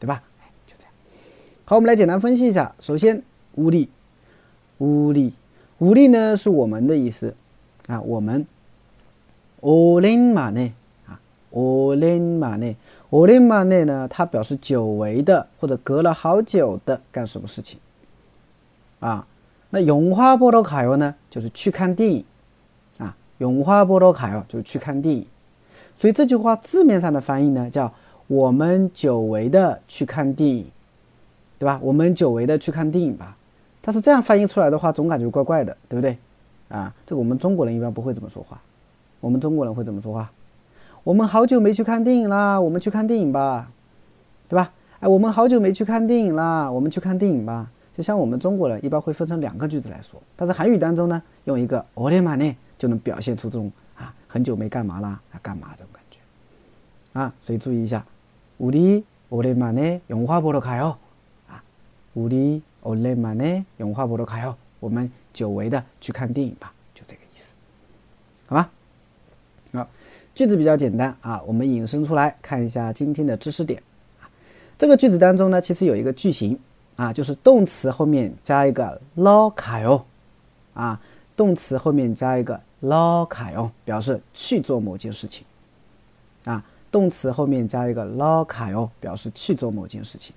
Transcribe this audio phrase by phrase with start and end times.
[0.00, 0.20] 对吧？
[0.42, 0.92] 哎，就这样。
[1.64, 2.74] 好，我们来简单分析一下。
[2.80, 3.22] 首先。
[3.58, 3.88] 乌力，
[4.78, 5.32] 乌力，
[5.78, 7.34] 乌力呢是我们的意思
[7.86, 8.46] 啊，我们。
[9.66, 10.72] 오랜만 에，
[11.08, 11.18] 啊，
[11.50, 12.76] 오랜만 에，
[13.08, 17.80] 오랜만 에呢，它表示久违的或者隔了好久的干什么事情
[19.00, 19.26] 啊？
[19.70, 22.22] 那영화보러가요呢，就是去看电影
[22.98, 25.24] 啊，영화보러가요就是去看电影。
[25.96, 27.90] 所以这句话字面上的翻译呢，叫
[28.26, 30.66] 我们久违的去看电影，
[31.58, 31.80] 对吧？
[31.82, 33.37] 我们久违的去看电影吧。
[33.80, 36.16] 但是这样翻译出来的话，总感觉怪怪的，对不对？
[36.68, 38.60] 啊，这个我们中国人一般不会这么说话。
[39.20, 40.30] 我们中国人会怎么说话？
[41.02, 43.70] 我们好久没去看电影啦，我们去看电影吧，
[44.48, 44.72] 对吧？
[45.00, 47.70] 哎，我们好久没去看电影啦，我们去看电影吧。
[47.92, 56.18] 就像我们中国人一般会分成两个句子来说，但是韩语当中呢，用一个오랜만 에， 就能表现出这种啊很久没干嘛啦，啊干嘛这种感觉
[57.12, 57.32] 啊。
[57.42, 58.04] 所以注意一下，
[58.58, 60.96] 우리오랜만에영화보러가 요。
[61.48, 61.62] 啊，
[62.16, 64.54] 우리 오랜만에영화보러가 요。
[64.80, 67.54] 我们久违的去看电影吧，就这个意思，
[68.44, 68.68] 好吗？
[69.72, 69.88] 好，
[70.34, 73.82] 句子比较简单啊，我们引申出来看一下今天的知识点
[74.20, 74.28] 啊。
[74.76, 76.58] 这个句子当中呢，其实有一个句型
[76.96, 80.02] 啊，就是动词后面加一个러가 요，
[80.74, 81.00] 啊，
[81.34, 85.46] 动词后面加一个러가 요， 表示去做某件事情
[86.44, 90.34] 啊，动词后面加一个러가 요， 表示去做某件事情。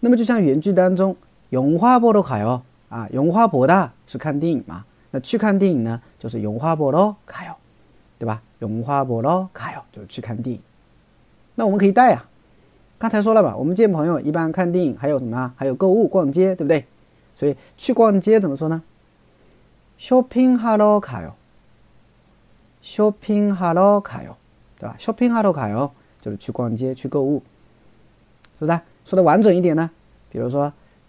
[0.00, 1.16] 那么就像原句当中。
[1.54, 4.84] 永花波罗卡哟啊，永花博大是看电影嘛？
[5.10, 7.56] 那去看电影呢，就是永花波罗卡哟，
[8.18, 8.40] 对吧？
[8.60, 10.60] 永花波罗卡哟就是去看电影。
[11.56, 12.24] 那我们可以带呀，
[12.98, 15.52] 刚才说了吧，我们见朋友一般看电影，还有什么啊？
[15.56, 16.84] 还有购物逛街，对不对？
[17.34, 18.82] 所以去逛街怎么说呢？
[19.98, 21.32] 쇼핑하러가 요，
[22.82, 24.34] 쇼핑하러가 요，
[24.78, 24.96] 对吧？
[24.98, 27.42] 쇼핑하러가 요， 就是去逛街去购物，
[28.58, 28.80] 是不是？
[29.04, 29.90] 说的完整一点呢，
[30.30, 30.72] 比如说。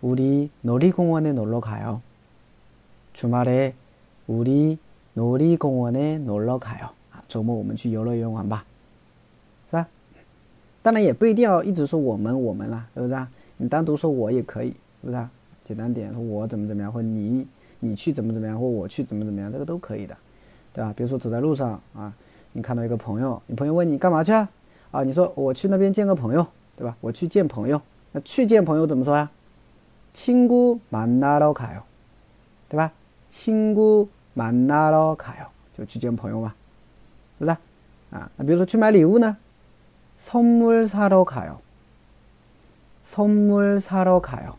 [0.00, 2.00] 우리 놀이공원에 놀러 가요.
[3.12, 3.74] 주말에
[4.26, 4.78] 우리
[5.14, 6.90] 놀이공원에 놀러 가요.
[7.28, 8.64] 周末我们去游乐园玩吧，
[12.94, 13.26] 是不是？
[13.56, 14.68] 你单独说我也可以，
[15.02, 15.26] 是不是？
[15.64, 17.44] 简单点说，我怎么怎么样，或你
[17.80, 18.56] 你去怎么怎么样，
[19.50, 20.16] 这个都可以的，
[20.72, 20.92] 对吧？
[20.96, 22.12] 比如说走在路上啊，
[22.52, 24.48] 你看到一个朋友，你朋友问你干嘛去啊？
[24.92, 26.46] 啊，你说我去那边见个朋友，
[26.76, 26.96] 对吧？
[27.00, 27.82] 我去见朋友。
[28.12, 29.28] 那去见朋友怎么说啊？
[30.14, 31.82] 친구만나러가요，
[35.76, 36.54] 就去见朋友嘛，
[37.38, 37.56] 是不是？
[38.10, 39.36] 啊，那比如说去买礼物呢？
[40.22, 41.58] 선물사러가요，
[43.06, 44.54] 선물사러가요，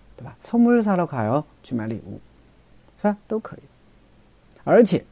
[1.63, 2.19] 去买礼物，
[3.01, 3.17] 是吧？
[3.27, 3.61] 都可以。
[4.63, 5.03] 而且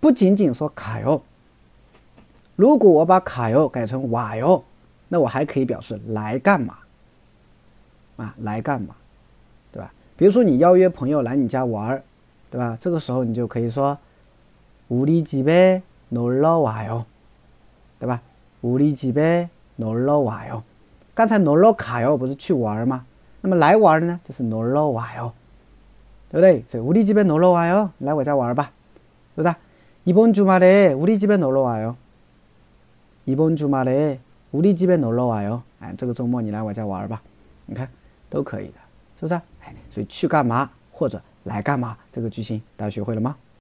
[0.00, 1.22] 不仅仅说卡哟，
[2.56, 4.64] 如果我把卡哟改成瓦哟，
[5.08, 6.78] 那我还可以表示来干嘛？
[8.16, 8.96] 啊，来干嘛？
[10.16, 12.02] 比如说你邀约朋友来你家玩儿，
[12.50, 12.76] 对吧？
[12.78, 13.98] 这个时候你就可以说
[14.88, 17.04] 우리집에놀러와 요，
[17.98, 18.20] 对吧？
[18.62, 20.62] 우리집에놀러와 요。
[21.14, 23.06] 刚才놀러가 요， 不是去玩吗？
[23.40, 25.32] 那么来玩呢，就是놀러와 요，
[26.30, 26.64] 对不对？
[26.70, 28.70] 所以우리집에놀러와 요， 来我家玩吧，
[29.34, 29.54] 是不是？
[30.04, 31.96] 이번주말에우리집에놀러와 요。
[33.26, 35.62] 이번주말에우리집에놀러와 요。
[35.80, 37.22] 哎，这个周末你来我家玩吧，
[37.66, 37.88] 你看
[38.28, 38.74] 都可以的，
[39.19, 39.33] 是不是？
[39.61, 40.69] 哎，所以去干嘛？
[40.91, 43.35] 或者来干嘛这个句型，大家学会了吗？